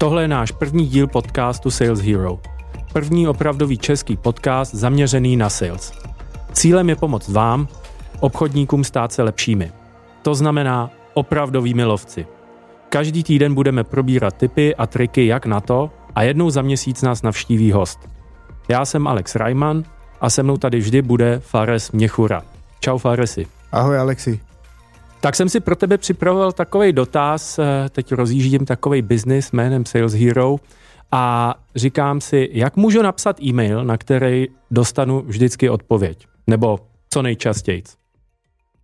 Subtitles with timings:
[0.00, 2.38] Tohle je náš první díl podcastu Sales Hero.
[2.92, 5.92] První opravdový český podcast zaměřený na sales.
[6.52, 7.68] Cílem je pomoct vám,
[8.20, 9.72] obchodníkům stát se lepšími.
[10.22, 12.26] To znamená opravdovými lovci.
[12.88, 17.22] Každý týden budeme probírat tipy a triky jak na to a jednou za měsíc nás
[17.22, 17.98] navštíví host.
[18.68, 19.84] Já jsem Alex Reimann
[20.20, 22.42] a se mnou tady vždy bude Fares Měchura.
[22.80, 23.46] Čau Faresi.
[23.72, 24.40] Ahoj Alexi.
[25.20, 30.12] Tak jsem si pro tebe připravoval takový dotaz, eh, teď rozjíždím takový business jménem Sales
[30.12, 30.56] Hero
[31.12, 36.78] a říkám si, jak můžu napsat e-mail, na který dostanu vždycky odpověď, nebo
[37.10, 37.82] co nejčastěji.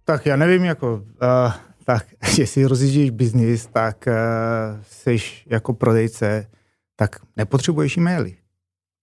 [0.05, 1.53] Tak já nevím, jako, uh,
[1.85, 2.07] tak
[2.39, 4.13] jestli rozjíždíš biznis, tak uh,
[4.83, 6.47] jsi jako prodejce,
[6.97, 8.35] tak nepotřebuješ e-maily,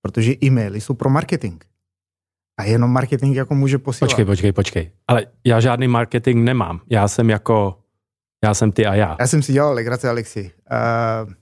[0.01, 1.63] protože e-maily jsou pro marketing.
[2.57, 4.09] A jenom marketing jako může posílat.
[4.09, 4.91] Počkej, počkej, počkej.
[5.07, 6.81] Ale já žádný marketing nemám.
[6.89, 7.79] Já jsem jako,
[8.43, 9.17] já jsem ty a já.
[9.19, 10.51] Já jsem si dělal legrace, Alexi.
[11.25, 11.33] Uh,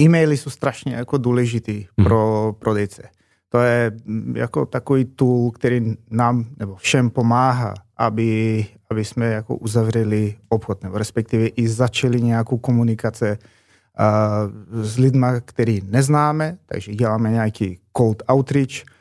[0.00, 2.04] e-maily jsou strašně jako důležitý hmm.
[2.04, 3.02] pro prodejce.
[3.48, 9.56] To je mm, jako takový tool, který nám nebo všem pomáhá, aby, aby jsme jako
[9.56, 17.30] uzavřeli obchod, nebo respektive i začali nějakou komunikace uh, s lidmi, který neznáme, takže děláme
[17.30, 18.94] nějaký cold outreach,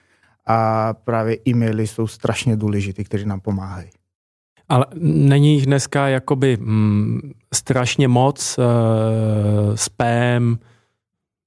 [0.47, 3.89] a právě e-maily jsou strašně důležité, které nám pomáhají.
[4.69, 7.19] Ale není jich dneska jakoby mm,
[7.53, 10.59] strašně moc, uh, spam,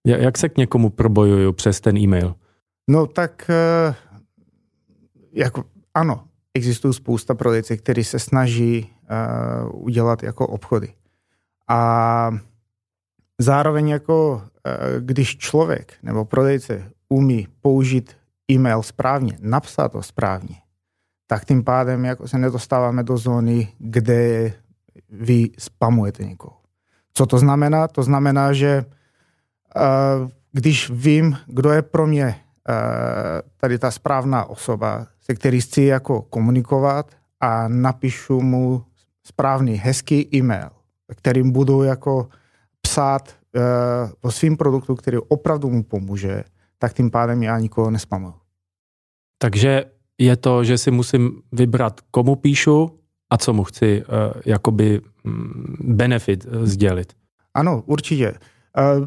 [0.06, 2.34] jak se k někomu probojuju přes ten e-mail?
[2.90, 3.50] No tak
[3.88, 3.94] uh,
[5.32, 8.92] jako, ano, existují spousta prodejce, kteří se snaží
[9.72, 10.92] uh, udělat jako obchody.
[11.68, 12.30] A
[13.40, 18.15] zároveň jako uh, když člověk nebo prodejce umí použít
[18.50, 20.56] e-mail správně, napsat to správně,
[21.26, 24.52] tak tím pádem jako se nedostáváme do zóny, kde
[25.10, 26.56] vy spamujete někoho.
[27.14, 27.88] Co to znamená?
[27.88, 28.84] To znamená, že
[29.76, 32.74] uh, když vím, kdo je pro mě uh,
[33.56, 37.10] tady ta správná osoba, se který chci jako komunikovat
[37.40, 38.84] a napíšu mu
[39.22, 40.70] správný, hezký e-mail,
[41.16, 42.28] kterým budu jako
[42.80, 43.62] psát uh,
[44.20, 46.44] o svým produktu, který opravdu mu pomůže,
[46.78, 48.34] tak tím pádem já nikoho nespamuju.
[49.38, 49.84] Takže
[50.18, 53.00] je to, že si musím vybrat, komu píšu
[53.30, 57.12] a co mu chci uh, jakoby um, benefit uh, sdělit.
[57.54, 58.30] Ano, určitě.
[58.30, 59.06] Uh,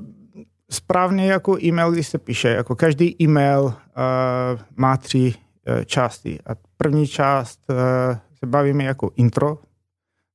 [0.71, 3.73] správně jako e-mail, když se píše, jako každý e-mail uh,
[4.75, 6.39] má tři uh, části.
[6.45, 7.75] A první část uh,
[8.39, 9.57] se bavíme jako intro,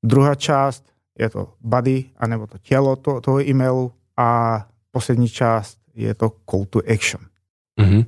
[0.05, 0.84] druhá část
[1.19, 6.65] je to body, anebo to tělo to, toho e-mailu a poslední část je to call
[6.65, 7.21] to action.
[7.81, 8.06] Mm-hmm.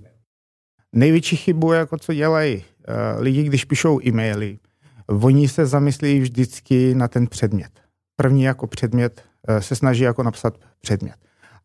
[0.93, 4.59] Největší chybu, jako co dělají uh, lidi, když píšou e-maily,
[5.07, 7.81] oni se zamyslí vždycky na ten předmět.
[8.17, 11.17] První jako předmět uh, se snaží jako napsat předmět.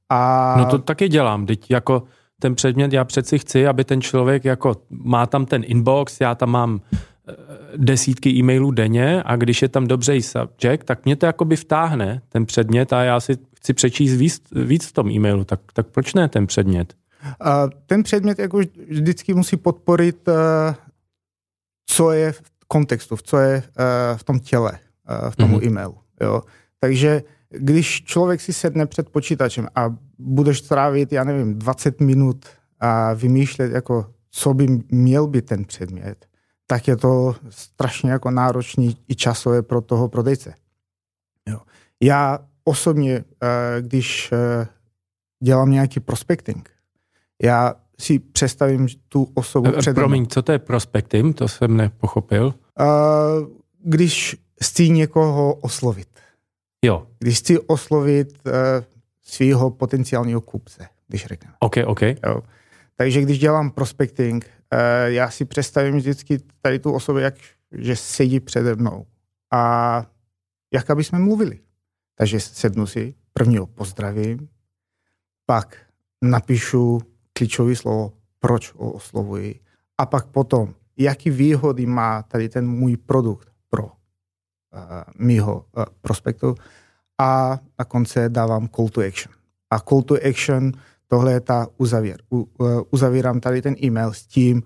[0.09, 0.55] A...
[0.57, 2.03] No to taky dělám, teď jako
[2.41, 6.49] ten předmět, já přeci chci, aby ten člověk jako má tam ten inbox, já tam
[6.49, 6.81] mám
[7.29, 7.33] eh,
[7.77, 12.45] desítky e-mailů denně a když je tam dobře subject, tak mě to jakoby vtáhne ten
[12.45, 16.29] předmět a já si chci přečíst víc, víc v tom e-mailu, tak, tak proč ne
[16.29, 16.93] ten předmět?
[17.85, 20.75] Ten předmět jako vždycky musí podporit, eh,
[21.85, 24.79] co je v kontextu, co je eh, v tom těle,
[25.09, 25.67] eh, v tomu mm-hmm.
[25.67, 25.97] e-mailu.
[26.21, 26.41] Jo?
[26.79, 32.45] Takže když člověk si sedne před počítačem a budeš strávit, já nevím, 20 minut
[32.79, 36.25] a vymýšlet, jako, co by měl být ten předmět,
[36.67, 40.53] tak je to strašně jako náročný i časové pro toho prodejce.
[41.49, 41.59] Jo.
[42.01, 43.23] Já osobně,
[43.81, 44.33] když
[45.43, 46.69] dělám nějaký prospecting,
[47.43, 51.33] já si představím tu osobu e, před Promiň, co to je prospektim?
[51.33, 52.53] To jsem nepochopil.
[53.83, 56.07] Když chci někoho oslovit.
[56.85, 57.07] Jo.
[57.19, 58.39] Když chci oslovit
[59.23, 61.55] svého potenciálního kupce, když řekneme.
[61.59, 62.01] OK, OK.
[62.01, 62.41] Jo.
[62.95, 64.49] Takže když dělám prospecting,
[65.05, 67.35] já si představím vždycky tady tu osobu, jak,
[67.71, 69.05] že sedí přede mnou.
[69.51, 70.05] A
[70.73, 71.59] jak aby jsme mluvili.
[72.21, 74.49] Takže sednu si, prvního pozdravím,
[75.45, 75.77] pak
[76.21, 77.01] napíšu
[77.33, 79.59] klíčové slovo, proč ho oslovuji.
[79.97, 83.91] A pak potom, jaký výhody má tady ten můj produkt pro uh,
[85.17, 86.55] mýho uh, prospektu.
[87.21, 89.33] A na konci dávám call to action.
[89.69, 90.71] A call to action,
[91.07, 92.21] tohle je ta uzavěr.
[92.29, 94.63] U, uh, uzavírám tady ten e-mail s tím,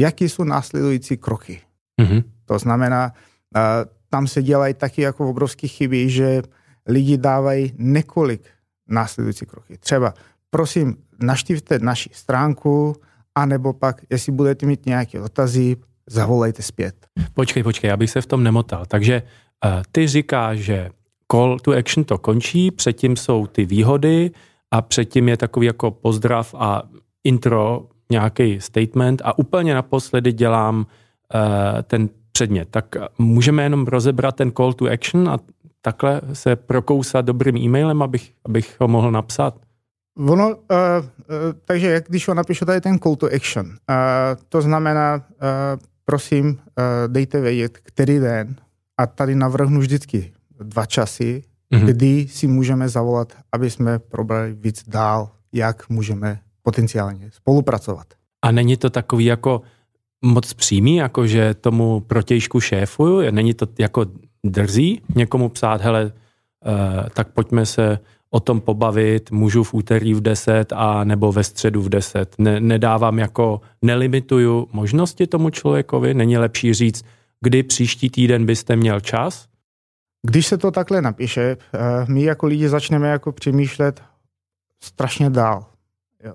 [0.00, 1.60] jaký jsou následující kroky.
[2.00, 2.24] Mm-hmm.
[2.44, 3.12] To znamená,
[3.56, 3.62] uh,
[4.08, 6.42] tam se dělají taky jako obrovské chyby, že
[6.88, 8.42] lidi dávají několik
[8.88, 9.78] následující kroky.
[9.78, 10.14] Třeba
[10.50, 12.96] prosím, naštívte naši stránku,
[13.34, 15.76] anebo pak, jestli budete mít nějaké dotazy,
[16.06, 16.94] zavolejte zpět.
[17.34, 18.86] Počkej, počkej, abych se v tom nemotal.
[18.86, 19.22] Takže
[19.64, 20.90] uh, ty říkáš, že
[21.30, 24.30] call to action to končí, předtím jsou ty výhody
[24.70, 26.82] a předtím je takový jako pozdrav a
[27.24, 32.68] intro, nějaký statement a úplně naposledy dělám uh, ten předmět.
[32.70, 35.38] Tak můžeme jenom rozebrat ten call to action a
[35.84, 39.54] takhle se prokousat dobrým e-mailem, abych, abych ho mohl napsat?
[40.18, 41.06] Ono, uh, uh,
[41.64, 43.74] takže jak když ho napíšu tady ten call to action, uh,
[44.48, 45.22] to znamená, uh,
[46.04, 46.54] prosím, uh,
[47.06, 48.56] dejte vědět, který den,
[48.98, 51.42] a tady navrhnu vždycky dva časy,
[51.72, 51.86] mm-hmm.
[51.86, 58.06] kdy si můžeme zavolat, aby jsme probrali víc dál, jak můžeme potenciálně spolupracovat.
[58.42, 59.62] A není to takový jako
[60.22, 63.30] moc přímý, jako že tomu protějšku šéfuju?
[63.30, 64.06] Není to jako
[64.44, 67.98] drzí někomu psát, hele, uh, tak pojďme se
[68.30, 72.34] o tom pobavit, můžu v úterý v 10 a nebo ve středu v 10.
[72.38, 77.04] Ne, nedávám jako, nelimituju možnosti tomu člověkovi, není lepší říct,
[77.40, 79.46] kdy příští týden byste měl čas?
[80.26, 84.02] Když se to takhle napíše, eh, my jako lidi začneme jako přemýšlet
[84.82, 85.66] strašně dál.
[86.24, 86.34] Jo.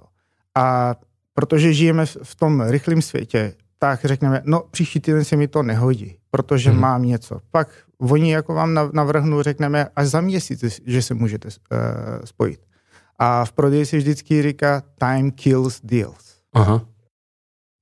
[0.55, 0.95] A
[1.33, 6.15] protože žijeme v tom rychlém světě, tak řekneme, no příští týden se mi to nehodí,
[6.31, 6.79] protože hmm.
[6.79, 7.39] mám něco.
[7.51, 7.69] Pak
[7.99, 11.79] oni jako vám navrhnu, řekneme, až za měsíc, že se můžete uh,
[12.25, 12.59] spojit.
[13.19, 16.41] A v prodeji se vždycky říká time kills deals.
[16.53, 16.85] Aha.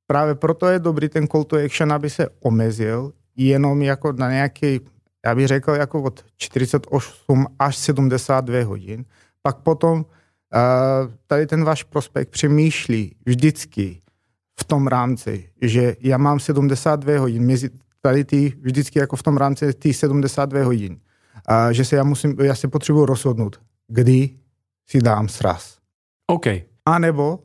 [0.07, 4.79] Právě proto je dobrý ten call to action, aby se omezil jenom jako na nějaký,
[5.25, 9.05] já bych řekl, jako od 48 až 72 hodin.
[9.41, 10.05] Pak potom uh,
[11.27, 14.01] tady ten váš prospekt přemýšlí vždycky
[14.59, 17.69] v tom rámci, že já mám 72 hodin, mezi
[18.01, 20.99] tady ty, vždycky jako v tom rámci ty 72 hodin,
[21.45, 24.29] a že se já musím, já se potřebuji rozhodnout, kdy
[24.89, 25.77] si dám sraz.
[26.27, 26.45] OK.
[26.85, 27.39] A nebo,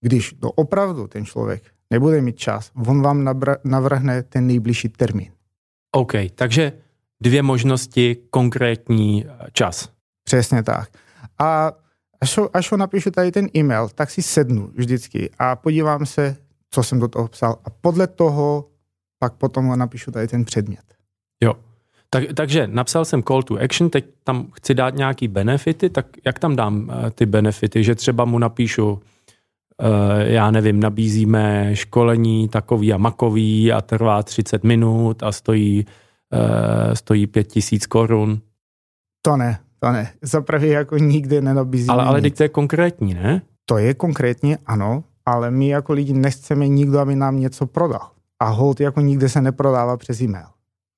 [0.00, 3.24] když to opravdu ten člověk nebude mít čas, on vám
[3.64, 5.32] navrhne ten nejbližší termín.
[5.92, 6.72] OK, takže
[7.20, 9.88] dvě možnosti, konkrétní eh, čas.
[10.24, 10.88] Přesně tak.
[11.38, 11.72] A
[12.20, 16.36] až ho, až ho napíšu tady ten e-mail, tak si sednu vždycky a podívám se,
[16.70, 17.58] co jsem do toho psal.
[17.64, 18.70] A podle toho
[19.18, 20.84] pak potom ho napíšu tady ten předmět.
[21.42, 21.54] Jo.
[22.10, 26.38] Tak, takže napsal jsem call to action, teď tam chci dát nějaký benefity, tak jak
[26.38, 29.00] tam dám uh, ty benefity, že třeba mu napíšu, uh,
[30.18, 35.86] já nevím, nabízíme školení takový a makový a trvá 30 minut a stojí,
[36.32, 38.40] uh, stojí 5000 korun.
[39.22, 40.12] To ne, to ne.
[40.22, 43.42] Zapravě jako nikdy nenabízíme Ale, ale to je konkrétní, ne?
[43.64, 48.10] To je konkrétní, ano, ale my jako lidi nechceme nikdo, aby nám něco prodal.
[48.40, 50.46] A hold jako nikde se neprodává přes e-mail.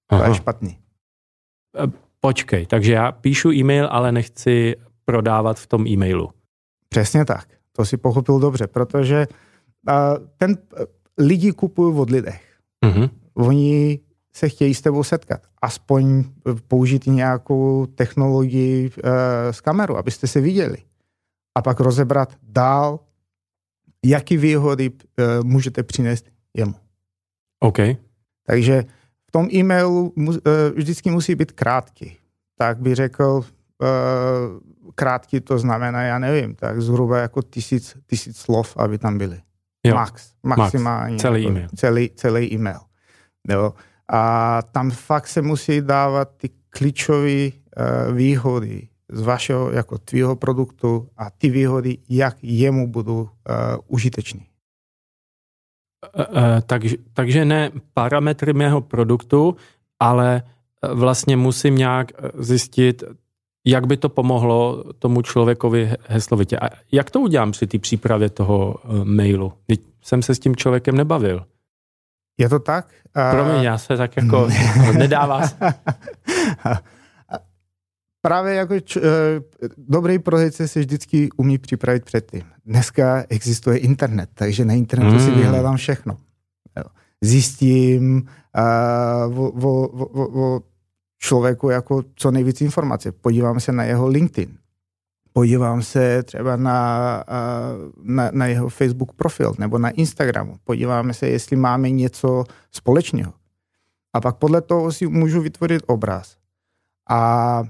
[0.09, 0.25] Aha.
[0.25, 0.79] To je špatný.
[1.85, 6.31] E, počkej, takže já píšu e-mail, ale nechci prodávat v tom e-mailu.
[6.89, 7.49] Přesně tak.
[7.73, 9.29] To si pochopil dobře, protože
[9.89, 9.95] uh,
[10.37, 10.85] ten uh,
[11.19, 12.59] lidi kupují od lidech.
[12.85, 13.11] Uh-huh.
[13.35, 14.01] Oni
[14.33, 15.41] se chtějí s tebou setkat.
[15.63, 16.25] Aspoň
[16.69, 19.03] použít nějakou technologii uh,
[19.51, 20.77] z kameru, abyste se viděli.
[21.55, 23.01] A pak rozebrat dál,
[24.05, 24.97] jaký výhody uh,
[25.45, 26.75] můžete přinést jemu.
[27.61, 27.79] OK.
[28.47, 28.85] Takže
[29.29, 30.39] v tom e-mailu mu, uh,
[30.75, 32.17] vždycky musí být krátký.
[32.59, 34.61] Tak by řekl, uh,
[34.95, 39.41] krátký to znamená, já nevím, tak zhruba jako tisíc, tisíc slov, aby tam byly.
[39.87, 39.95] Jo.
[39.95, 41.13] Max, maximálně.
[41.13, 41.23] Max.
[41.23, 41.69] Celý jako e-mail.
[41.77, 42.81] Celý, celý e-mail.
[43.49, 43.75] Jo.
[44.13, 51.09] A tam fakt se musí dávat ty klíčové uh, výhody z vašeho, jako tvýho produktu
[51.17, 53.29] a ty výhody, jak jemu budou uh,
[53.87, 54.50] užitečný.
[56.17, 59.57] Uh, uh, takže, takže ne parametry mého produktu,
[60.01, 60.43] ale
[60.93, 63.05] vlastně musím nějak zjistit,
[63.67, 66.59] jak by to pomohlo tomu člověkovi heslovitě.
[66.59, 69.53] A jak to udělám při té přípravě toho mailu?
[69.67, 71.45] Teď jsem se s tím člověkem nebavil.
[72.39, 72.87] Je to tak?
[73.31, 74.49] Promiň, já se tak jako
[74.93, 75.41] nedává.
[78.23, 79.07] Právě jako č, uh,
[79.79, 82.43] dobrý prodejce se vždycky umí připravit předtím.
[82.67, 85.21] Dneska existuje internet, takže na internetu mm.
[85.21, 86.17] si vyhledám všechno.
[87.21, 88.29] Zjistím
[89.29, 90.61] uh, o, o, o, o
[91.19, 93.13] člověku jako co nejvíc informace.
[93.13, 94.61] Podívám se na jeho LinkedIn
[95.33, 97.25] podívám se třeba na,
[98.03, 100.57] na, na jeho Facebook profil nebo na Instagramu.
[100.65, 103.33] Podíváme se, jestli máme něco společného.
[104.13, 106.37] A pak podle toho si můžu vytvořit obraz
[107.11, 107.63] a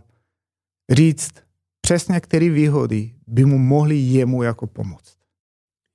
[0.91, 1.31] říct
[1.81, 5.17] přesně, které výhody by mu mohly jemu jako pomoct.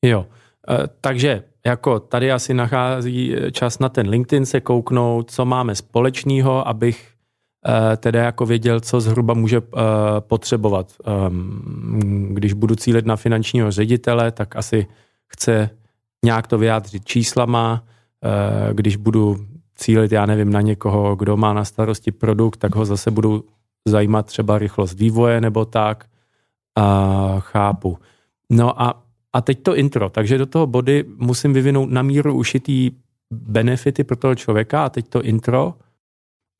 [0.05, 0.27] Jo,
[0.69, 6.67] e, takže jako tady asi nachází čas na ten LinkedIn se kouknout, co máme společného,
[6.67, 7.15] abych
[7.67, 9.61] Eh, teda jako věděl, co zhruba může
[10.19, 10.93] potřebovat.
[12.29, 14.87] Když budu cílit na finančního ředitele, tak asi
[15.27, 15.69] chce
[16.25, 17.83] nějak to vyjádřit číslama.
[18.73, 19.37] Když budu
[19.75, 23.45] cílit, já nevím, na někoho, kdo má na starosti produkt, tak ho zase budu
[23.87, 26.05] zajímat třeba rychlost vývoje nebo tak.
[26.79, 27.97] Uh, chápu.
[28.49, 32.91] No a, a teď to intro, takže do toho body musím vyvinout na míru ušitý
[33.31, 35.73] benefity pro toho člověka a teď to intro.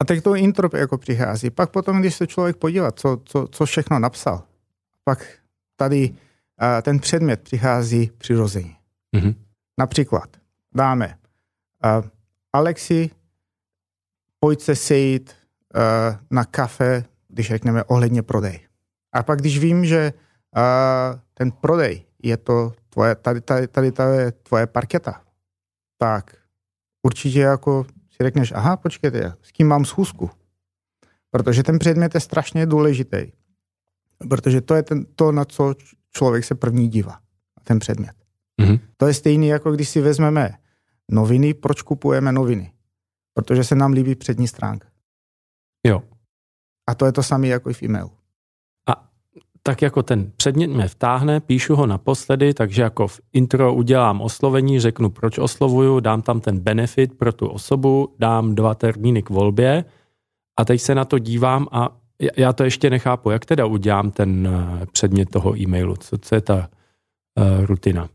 [0.01, 1.49] A teď to intro jako přichází.
[1.49, 4.43] Pak potom, když se člověk podívá, co, co, co všechno napsal,
[5.03, 5.25] pak
[5.75, 8.75] tady uh, ten předmět přichází přirozeně.
[9.15, 9.35] Mm-hmm.
[9.79, 10.37] Například
[10.75, 11.17] dáme
[11.85, 12.05] uh,
[12.53, 13.09] Alexi,
[14.39, 15.33] pojď se sejít
[15.75, 17.03] uh, na kafe,
[17.35, 18.59] když řekneme ohledně prodej.
[19.13, 20.13] A pak, když vím, že
[20.57, 25.21] uh, ten prodej je to tvoje, tady, tady, tady, tady je tvoje parketa,
[25.97, 26.35] tak
[27.03, 30.29] určitě jako si řekneš, aha, počkejte, s kým mám schůzku.
[31.31, 33.31] Protože ten předmět je strašně důležitý.
[34.29, 35.75] Protože to je ten, to, na co
[36.11, 37.19] člověk se první dívá.
[37.63, 38.15] Ten předmět.
[38.61, 38.79] Mm-hmm.
[38.97, 40.57] To je stejný, jako když si vezmeme
[41.11, 42.71] noviny, proč kupujeme noviny?
[43.33, 44.87] Protože se nám líbí přední stránka.
[45.87, 46.03] Jo.
[46.87, 48.11] A to je to samé jako i v e-mailu.
[48.89, 49.09] A
[49.63, 54.79] tak jako ten předmět mě vtáhne, píšu ho naposledy, takže jako v intro udělám oslovení,
[54.79, 59.85] řeknu, proč oslovuju, dám tam ten benefit pro tu osobu, dám dva termíny k volbě
[60.59, 61.89] a teď se na to dívám a
[62.37, 66.41] já to ještě nechápu, jak teda udělám ten eh, předmět toho e-mailu, co, co je
[66.41, 66.69] ta
[67.39, 68.09] uh, rutina.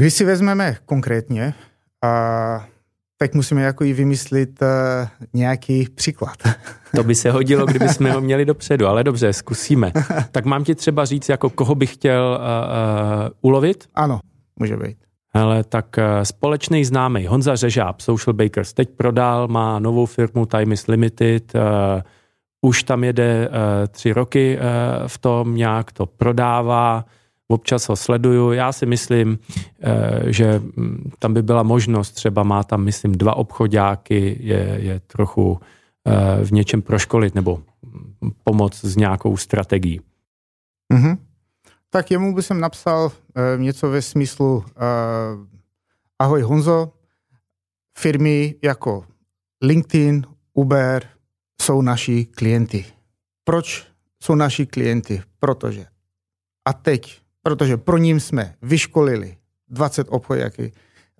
[0.00, 1.54] Když si vezmeme konkrétně,
[2.04, 2.66] a
[3.22, 4.68] teď musíme jako i vymyslit uh,
[5.32, 6.36] nějaký příklad.
[6.94, 9.92] To by se hodilo, kdyby jsme ho měli dopředu, ale dobře, zkusíme.
[10.32, 13.88] Tak mám ti třeba říct, jako koho bych chtěl uh, uh, ulovit?
[13.94, 14.20] Ano,
[14.58, 14.96] může být.
[15.32, 20.72] Ale tak uh, společný známý Honza Řežáb, Social Bakers, teď prodal, má novou firmu Time
[20.72, 21.60] is Limited, uh,
[22.60, 23.54] už tam jede uh,
[23.88, 27.04] tři roky uh, v tom, nějak to prodává,
[27.50, 28.52] občas ho sleduju.
[28.52, 29.38] Já si myslím,
[29.80, 35.00] eh, že mm, tam by byla možnost, třeba má tam, myslím, dva obchodáky, je, je
[35.00, 35.60] trochu
[36.06, 40.00] eh, v něčem proškolit nebo mm, pomoct s nějakou strategií.
[40.94, 41.18] Mm-hmm.
[41.90, 44.64] Tak jemu by jsem napsal uh, něco ve smyslu
[46.18, 46.92] Ahoj Honzo,
[47.98, 49.04] firmy jako
[49.62, 51.02] LinkedIn, Uber
[51.62, 52.84] jsou naši klienty.
[53.44, 53.86] Proč
[54.22, 55.22] jsou naši klienty?
[55.38, 55.86] Protože
[56.64, 59.36] a teď protože pro ním jsme vyškolili
[59.68, 60.72] 20 obchodáky,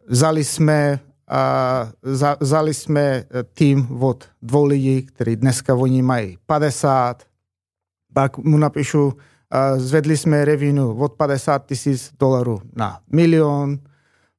[0.08, 6.38] vzali jsme, a, za, vzali jsme e, tým od dvou lidí, který dneska oni mají
[6.46, 7.22] 50,
[8.14, 9.12] pak mu napíšu,
[9.50, 13.78] a zvedli jsme revenue od 50 tisíc dolarů na milion,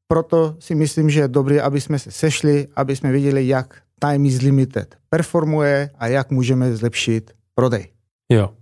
[0.08, 4.26] proto si myslím, že je dobré, aby jsme se sešli, aby jsme viděli, jak Time
[4.26, 7.92] is Limited performuje a jak můžeme zlepšit prodej.
[8.32, 8.54] Jo.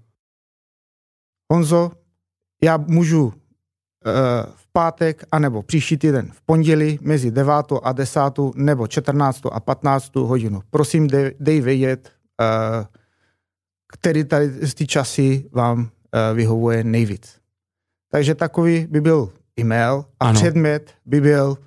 [1.51, 1.91] Honzo,
[2.63, 4.11] já můžu eh,
[4.55, 8.19] v pátek anebo příští týden v pondělí mezi 9 a 10
[8.55, 10.61] nebo 14 a 15 hodinu.
[10.69, 12.85] Prosím, dej, dej vědět, uh,
[13.93, 15.87] který tady z ty časy vám uh,
[16.33, 17.39] vyhovuje nejvíc.
[18.11, 20.39] Takže takový by byl e-mail a ano.
[20.39, 21.57] předmět by byl uh,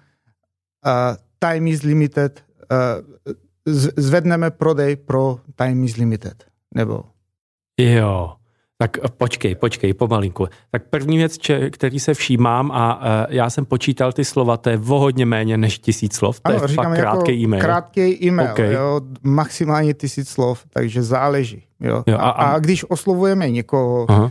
[1.39, 3.33] time is limited, uh,
[3.97, 6.45] zvedneme prodej pro time is limited.
[6.75, 7.05] Nebo
[7.79, 8.37] Jo,
[8.83, 10.47] tak eh, počkej, počkej, pomalinku.
[10.71, 14.71] Tak první věc, če, který se všímám a uh, já jsem počítal ty slova, to
[14.71, 17.63] je o hodně méně než tisíc slov, to ano, je fakt krátký jako e-mail.
[17.63, 18.73] Krátký e-mail, okay.
[18.73, 21.63] jo, maximálně tisíc slov, takže záleží.
[21.81, 22.03] Jo.
[22.07, 24.31] Jo, a, a, a když oslovujeme někoho, uh,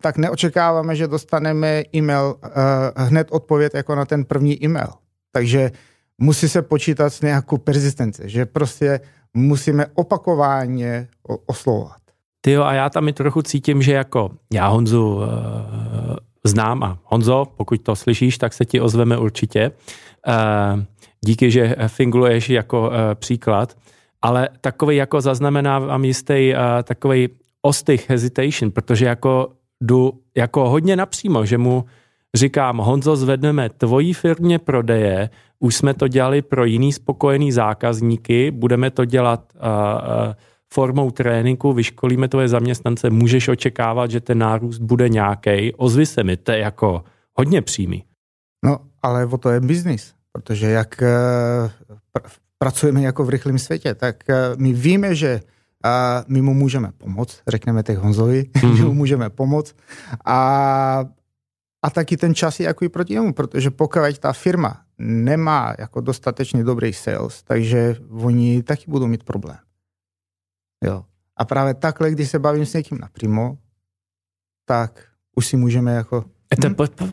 [0.00, 4.92] tak neočekáváme, že dostaneme e-mail, uh, hned odpověď jako na ten první e-mail.
[5.32, 5.70] Takže
[6.18, 9.00] musí se počítat s nějakou persistenci, že prostě
[9.34, 11.08] musíme opakovaně
[11.46, 12.07] oslovovat.
[12.40, 15.22] Ty jo, a já tam i trochu cítím, že jako já Honzu uh,
[16.44, 19.70] znám a Honzo, pokud to slyšíš, tak se ti ozveme určitě.
[20.28, 20.82] Uh,
[21.20, 23.76] díky, že finguluješ jako uh, příklad,
[24.22, 27.28] ale takový jako zaznamenávám jistý uh, takový
[27.62, 31.84] ostych hesitation, protože jako jdu jako hodně napřímo, že mu
[32.34, 35.30] říkám, Honzo, zvedneme tvojí firmě prodeje,
[35.60, 40.34] už jsme to dělali pro jiný spokojený zákazníky, budeme to dělat uh, uh,
[40.74, 45.74] formou tréninku, vyškolíme tvoje zaměstnance, můžeš očekávat, že ten nárůst bude nějaký.
[45.74, 48.04] Ozvi se mi, to je jako hodně přímý.
[48.64, 51.70] No, ale o to je biznis, protože jak uh,
[52.14, 55.40] pr- pracujeme jako v rychlém světě, tak uh, my víme, že
[55.84, 58.74] uh, my mu můžeme pomoct, řekneme teď Honzovi, mm-hmm.
[58.76, 59.76] že mu můžeme pomoct
[60.24, 61.04] a,
[61.82, 66.00] a taky ten čas je jako i proti němu, protože pokud ta firma nemá jako
[66.00, 69.58] dostatečně dobrý sales, takže oni taky budou mít problém.
[70.84, 71.04] Jo.
[71.36, 73.58] A právě takhle, když se bavím s někým napřímo,
[74.64, 75.04] tak
[75.36, 76.24] už si můžeme jako...
[76.60, 77.10] To, hm?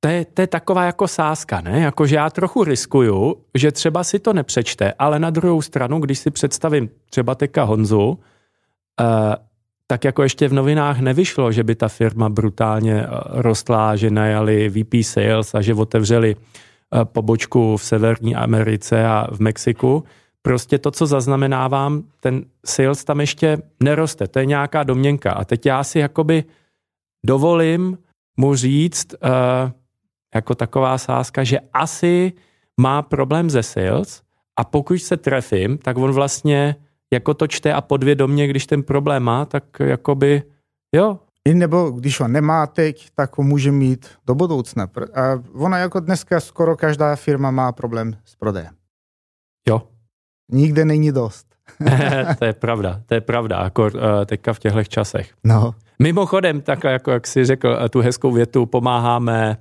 [0.00, 1.80] to, je, to je taková jako sázka, ne?
[1.80, 6.18] Jako, že já trochu riskuju, že třeba si to nepřečte, ale na druhou stranu, když
[6.18, 8.16] si představím třeba teka Honzu, uh,
[9.86, 14.94] tak jako ještě v novinách nevyšlo, že by ta firma brutálně rostla, že najali VP
[15.02, 16.36] Sales a že otevřeli
[17.04, 20.04] pobočku v Severní Americe a v Mexiku.
[20.42, 24.28] Prostě to, co zaznamenávám, ten sales tam ještě neroste.
[24.28, 25.32] To je nějaká domněnka.
[25.32, 26.44] A teď já si jakoby
[27.26, 27.98] dovolím
[28.36, 29.70] mu říct, uh,
[30.34, 32.32] jako taková sázka, že asi
[32.80, 34.22] má problém ze sales
[34.56, 36.76] a pokud se trefím, tak on vlastně
[37.12, 40.42] jako to čte a podvědomě, když ten problém má, tak jakoby
[40.94, 41.18] jo.
[41.44, 44.88] I nebo když ho nemá teď, tak ho může mít do budoucna.
[45.14, 48.74] A ona jako dneska skoro každá firma má problém s prodejem.
[49.68, 49.89] Jo.
[50.52, 51.46] Nikde není dost.
[52.38, 53.90] to je pravda, to je pravda, jako uh,
[54.26, 55.30] teďka v těchto časech.
[55.44, 55.74] No.
[55.98, 59.56] Mimochodem, tak jako jak jsi řekl eh, tu hezkou větu, pomáháme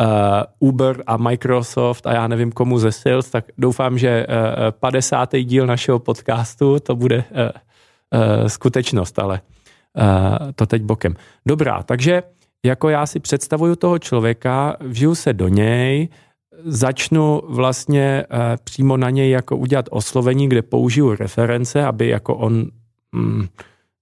[0.00, 4.34] uh, Uber a Microsoft a já nevím komu ze sales, tak doufám, že uh,
[4.70, 5.36] 50.
[5.36, 9.40] díl našeho podcastu to bude uh, uh, skutečnost, ale
[9.96, 11.14] uh, to teď bokem.
[11.46, 12.22] Dobrá, takže
[12.64, 16.08] jako já si představuju toho člověka, vžiju se do něj,
[16.64, 22.66] začnu vlastně uh, přímo na něj jako udělat oslovení, kde použiju reference, aby jako on
[23.12, 23.46] mm,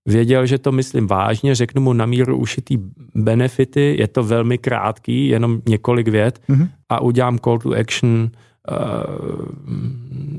[0.07, 2.79] věděl, že to myslím vážně, řeknu mu na míru ušitý
[3.15, 6.69] benefity, je to velmi krátký, jenom několik vět mm-hmm.
[6.89, 8.31] a udělám call to action,
[8.71, 9.47] uh,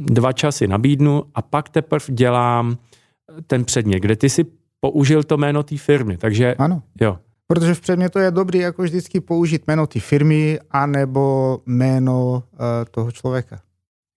[0.06, 2.78] dva časy nabídnu a pak teprve dělám
[3.48, 4.46] ten předmět, kde ty si
[4.80, 6.82] použil to jméno té firmy, takže ano.
[7.02, 7.18] jo.
[7.54, 12.60] Protože v předmětu je dobrý jako vždycky použít jméno té firmy anebo jméno uh,
[12.92, 13.60] toho člověka.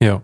[0.02, 0.22] Jo.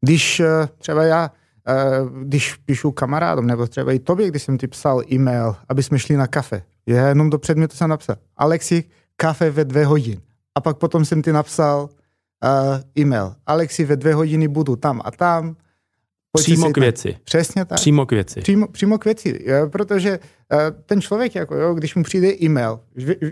[0.00, 0.46] Když uh,
[0.78, 1.30] třeba já
[1.68, 5.98] Eh, když píšu kamarádům, nebo třeba i tobě, když jsem ti psal e-mail, aby jsme
[5.98, 6.62] šli na kafe.
[6.86, 8.84] Já jenom do předmětu jsem napsal, Alexi,
[9.16, 10.20] kafe ve dvě hodin.
[10.54, 15.10] A pak potom jsem ti napsal uh, e-mail, Alexi, ve dvě hodiny budu tam a
[15.10, 15.56] tam.
[16.36, 17.16] Přímo k věci.
[17.24, 17.76] Přesně tak.
[17.78, 18.40] Přímo k věci.
[18.40, 22.80] Přímo, přímo k věci, protože uh, ten člověk, jako, jo, když mu přijde e-mail,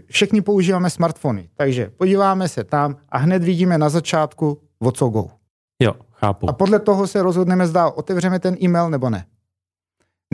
[0.06, 5.26] všichni používáme smartfony, takže podíváme se tam a hned vidíme na začátku, o co go.
[5.82, 6.50] Jo, chápu.
[6.50, 9.26] A podle toho se rozhodneme, zda otevřeme ten e-mail nebo ne.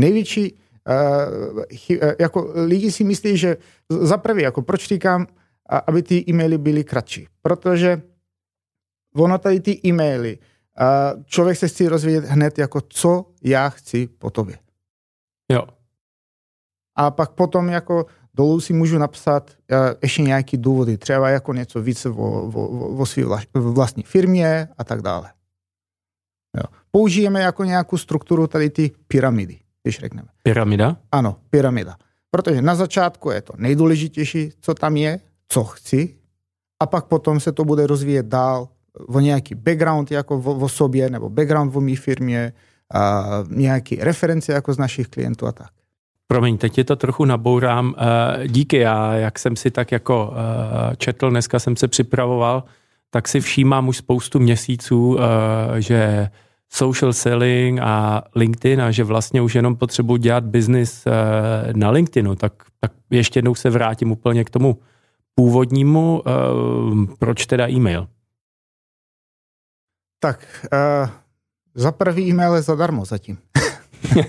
[0.01, 3.57] Největší, uh, chy, uh, jako lidi si myslí, že
[3.91, 5.27] za prvý, jako proč říkám,
[5.87, 7.29] aby ty e-maily byly kratší.
[7.43, 8.03] Protože
[9.17, 10.39] ono tady ty e-maily,
[10.81, 14.59] uh, člověk se chce rozvědět hned jako co já chci po tobě.
[15.53, 15.63] Jo.
[16.97, 21.83] A pak potom jako dolů si můžu napsat uh, ještě nějaký důvody, třeba jako něco
[21.83, 23.23] více o, o, o, o své
[23.55, 25.33] vlastní firmě a tak dále.
[26.57, 26.63] Jo.
[26.91, 30.29] Použijeme jako nějakou strukturu tady ty pyramidy, když řekneme.
[30.43, 30.97] Pyramida?
[31.13, 31.97] Ano, pyramida.
[32.31, 36.17] Protože na začátku je to nejdůležitější, co tam je, co chci,
[36.81, 38.69] a pak potom se to bude rozvíjet dál
[39.07, 42.53] o nějaký background jako o, o sobě, nebo background o mé firmě,
[42.95, 45.69] a nějaký reference jako z našich klientů a tak.
[46.29, 47.95] Promiň, teď je to trochu nabourám.
[47.99, 52.65] Eh, díky, já, jak jsem si tak jako eh, četl, dneska jsem se připravoval,
[53.11, 56.29] tak si všímám už spoustu měsíců, eh, že
[56.69, 61.05] social selling a LinkedIn a že vlastně už jenom potřebuji dělat business
[61.75, 64.79] na LinkedInu, tak, tak ještě jednou se vrátím úplně k tomu
[65.35, 66.23] původnímu,
[67.19, 68.07] proč teda e-mail?
[70.19, 71.11] Tak, uh,
[71.75, 73.39] za prvý e-mail je zadarmo zatím.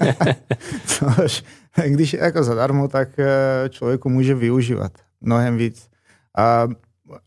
[0.86, 1.44] Což,
[1.86, 5.90] když je jako zadarmo, tak eh, člověku může využívat mnohem víc.
[6.38, 6.68] A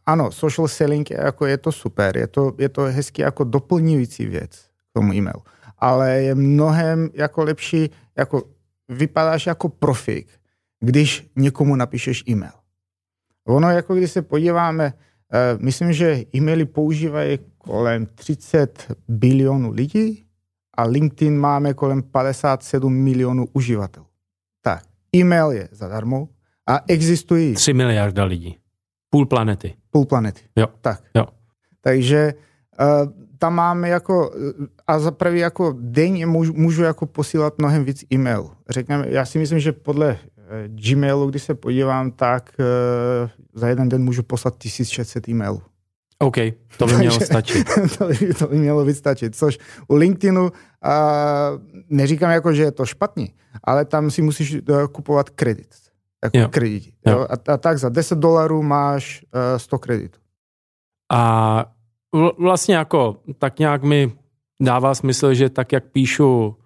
[0.06, 4.26] ano, social selling je, jako je to super, je to, je to hezky jako doplňující
[4.26, 4.50] věc
[4.90, 5.42] k tomu e-mailu.
[5.78, 8.42] Ale je mnohem jako lepší, jako
[8.88, 10.28] vypadáš jako profik,
[10.80, 12.52] když někomu napíšeš e-mail.
[13.46, 15.00] Ono, jako když se podíváme, uh,
[15.58, 20.24] myslím, že e-maily používají kolem 30 bilionů lidí
[20.76, 24.06] a LinkedIn máme kolem 57 milionů uživatelů.
[24.62, 24.82] Tak,
[25.16, 26.28] e-mail je zadarmo
[26.66, 27.54] a existují...
[27.54, 28.58] 3 miliarda lidí.
[29.10, 29.74] Půl planety.
[29.90, 30.40] Půl planety.
[30.56, 30.66] Jo.
[30.80, 31.02] Tak.
[31.14, 31.26] Jo.
[31.80, 32.34] Takže
[32.80, 34.30] uh, tam máme jako,
[34.86, 38.50] a za prvý jako denně můžu, můžu jako posílat mnohem víc e-mail.
[38.68, 40.18] Řekněme, já si myslím, že podle
[40.66, 45.62] Gmailu, když se podívám, tak uh, za jeden den můžu poslat 1600 e-mailů.
[46.18, 46.36] OK,
[46.76, 47.68] to by mělo stačit.
[47.98, 49.58] to, by, to by mělo být stačit, což
[49.88, 50.50] u LinkedInu
[50.82, 50.92] a
[51.88, 53.34] neříkám jako, že je to špatný,
[53.64, 55.74] ale tam si musíš uh, kupovat kredit.
[56.24, 56.48] Jako jo.
[56.48, 56.94] kredit.
[57.06, 57.12] Jo.
[57.12, 57.26] Jo?
[57.30, 60.20] A, a tak za 10 dolarů máš uh, 100 kreditů.
[61.12, 61.64] A
[62.38, 64.12] vlastně jako tak nějak mi
[64.62, 66.56] dává smysl, že tak jak píšu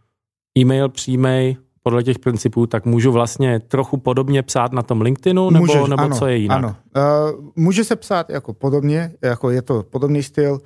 [0.58, 5.66] e-mail přímej, podle těch principů, tak můžu vlastně trochu podobně psát na tom LinkedInu, nebo,
[5.66, 6.58] Můžeš, nebo ano, co je jinak?
[6.58, 10.52] Ano, uh, může se psát jako podobně, jako je to podobný styl.
[10.52, 10.58] Uh,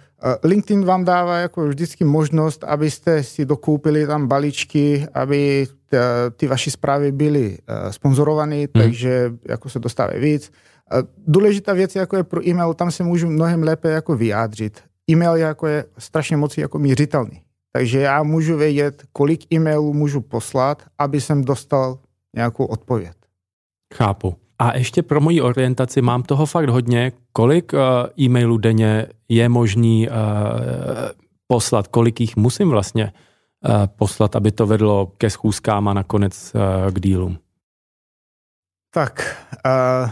[0.44, 5.98] LinkedIn vám dává jako vždycky možnost, abyste si dokoupili tam balíčky, aby t,
[6.37, 8.66] ty vaše zprávy byly uh, sponzorované, hmm.
[8.72, 10.50] takže jako se dostávají víc.
[10.94, 14.81] Uh, důležitá věc jako je pro e-mail, tam se můžu mnohem lépe jako vyjádřit.
[15.11, 17.42] E-mail je, jako je strašně moc jako mířitelný.
[17.78, 21.98] Takže já můžu vědět, kolik e-mailů můžu poslat, aby jsem dostal
[22.36, 23.12] nějakou odpověď.
[23.94, 24.36] Chápu.
[24.58, 27.12] A ještě pro moji orientaci mám toho fakt hodně.
[27.32, 27.78] Kolik uh,
[28.20, 30.14] e-mailů denně je možný uh,
[31.46, 31.88] poslat?
[31.88, 33.12] Kolik jich musím vlastně
[33.68, 37.38] uh, poslat, aby to vedlo ke schůzkám a nakonec uh, k dílům?
[38.94, 39.36] Tak,
[39.66, 40.10] uh,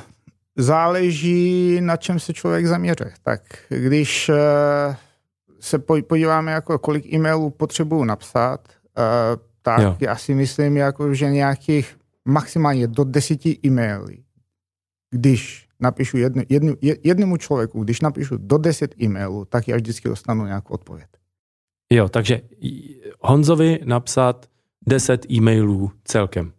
[0.57, 3.13] záleží, na čem se člověk zaměřuje.
[3.23, 4.37] Tak když uh,
[5.67, 9.97] se podíváme, jako kolik e-mailů potřebuju napsat, uh, tak jo.
[10.01, 14.07] já si myslím, jako, že nějakých maximálně do deseti e-mailů,
[15.11, 16.75] když napíšu jednu, jednu,
[17.05, 21.09] jednému člověku, když napíšu do deset e-mailů, tak já vždycky dostanu nějakou odpověď.
[21.93, 22.41] Jo, takže
[23.21, 24.47] Honzovi napsat
[24.87, 26.53] deset e-mailů celkem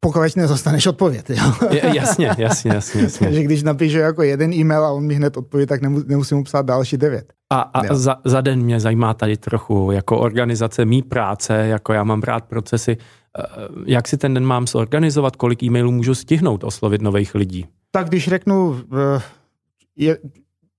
[0.00, 1.30] pokud nezostaneš odpověď.
[1.30, 1.52] Jo?
[1.70, 3.02] Je, jasně, jasně, jasně.
[3.02, 3.26] jasně.
[3.26, 6.66] Takže když napíše jako jeden e-mail a on mi hned odpoví, tak nemusím mu psát
[6.66, 7.32] další devět.
[7.52, 12.04] A, a za, za den mě zajímá tady trochu jako organizace mý práce, jako já
[12.04, 12.96] mám rád procesy,
[13.38, 13.42] eh,
[13.86, 17.66] jak si ten den mám zorganizovat, kolik e-mailů můžu stihnout oslovit nových lidí?
[17.90, 18.80] Tak když řeknu,
[19.16, 19.22] eh,
[19.96, 20.18] je,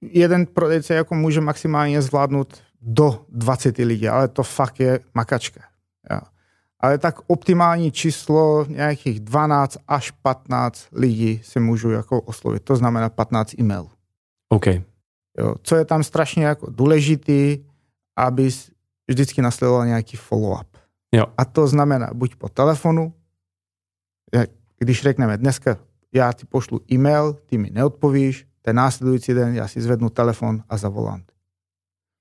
[0.02, 5.62] jeden prodejce jako může maximálně zvládnout do 20 lidí, ale to fakt je makačka.
[6.12, 6.20] Jo
[6.80, 12.64] ale tak optimální číslo nějakých 12 až 15 lidí se můžu jako oslovit.
[12.64, 13.90] To znamená 15 e-mailů.
[14.50, 14.66] OK.
[15.38, 17.66] Jo, co je tam strašně jako důležitý,
[18.18, 18.50] aby
[19.08, 20.68] vždycky nasledoval nějaký follow-up.
[21.12, 21.26] Jo.
[21.38, 23.14] A to znamená buď po telefonu,
[24.78, 25.78] když řekneme dneska
[26.14, 30.78] já ti pošlu e-mail, ty mi neodpovíš, ten následující den já si zvednu telefon a
[30.78, 31.24] zavolám.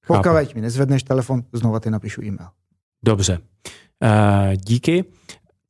[0.07, 2.49] Pokud mi nezvedneš telefon, znova ti napíšu e-mail.
[3.05, 3.39] Dobře.
[4.03, 5.05] Eh, díky.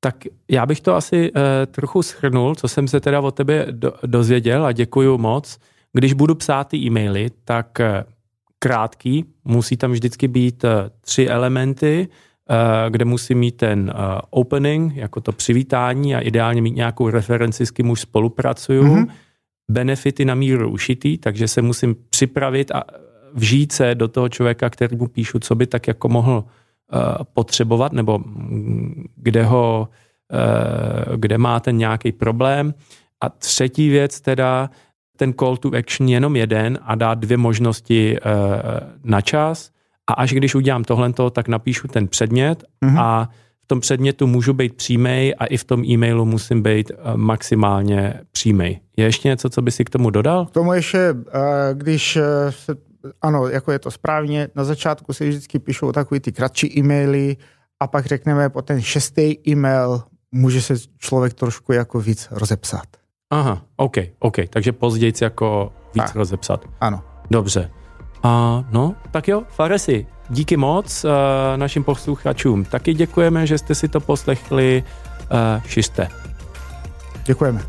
[0.01, 0.17] Tak
[0.51, 4.67] já bych to asi eh, trochu schrnul, co jsem se teda o tebe do, dozvěděl
[4.67, 5.59] a děkuju moc.
[5.93, 8.05] Když budu psát ty e-maily, tak eh,
[8.59, 10.65] krátký, musí tam vždycky být
[11.01, 12.09] tři elementy,
[12.89, 13.93] kde musí mít ten
[14.31, 18.83] opening, jako to přivítání a ideálně mít nějakou referenci, s kým už spolupracuju.
[18.83, 19.07] Mm-hmm.
[19.71, 22.83] Benefity na míru ušitý, takže se musím připravit a
[23.35, 26.45] vžít se do toho člověka, který mu píšu, co by tak jako mohl
[27.35, 28.21] potřebovat, nebo
[29.17, 29.89] kde ho,
[30.33, 32.75] eh, kde má ten nějaký problém.
[33.21, 34.71] A třetí věc teda,
[35.17, 38.21] ten call to action jenom jeden a dát dvě možnosti eh,
[39.05, 39.71] na čas.
[40.11, 43.01] A až když udělám tohle, tak napíšu ten předmět mm-hmm.
[43.01, 43.29] a
[43.65, 48.81] v tom předmětu můžu být přímej a i v tom e-mailu musím být maximálně přímej.
[48.97, 50.47] Je ještě něco, co by si k tomu dodal?
[50.47, 51.15] K tomu ještě,
[51.75, 52.19] když
[52.51, 52.75] se
[53.23, 57.37] ano, jako je to správně, na začátku se vždycky píšou takový ty kratší e-maily
[57.81, 62.87] a pak řekneme po ten šestý e-mail může se člověk trošku jako víc rozepsat.
[63.31, 66.15] Aha, OK, OK, takže později jako víc tak.
[66.15, 66.65] rozepsat.
[66.81, 67.03] Ano.
[67.31, 67.71] Dobře.
[68.23, 71.11] A no, tak jo, Faresi, díky moc uh,
[71.57, 72.65] našim posluchačům.
[72.65, 74.85] Taky děkujeme, že jste si to poslechli.
[75.33, 76.09] Uh, šiste.
[77.25, 77.63] Děkujeme.